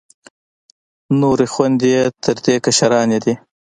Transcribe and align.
نورې 1.21 1.47
خویندې 1.53 1.87
یې 1.95 2.03
تر 2.23 2.37
دې 2.45 2.55
کشرانې 2.65 3.19
دي. 3.25 3.33